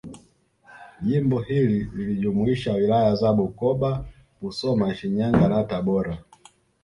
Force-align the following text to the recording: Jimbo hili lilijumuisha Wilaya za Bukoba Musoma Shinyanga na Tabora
Jimbo 1.01 1.39
hili 1.39 1.83
lilijumuisha 1.83 2.73
Wilaya 2.73 3.15
za 3.15 3.33
Bukoba 3.33 4.05
Musoma 4.41 4.95
Shinyanga 4.95 5.49
na 5.49 5.63
Tabora 5.63 6.17